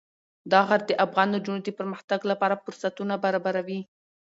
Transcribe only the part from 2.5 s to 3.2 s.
فرصتونه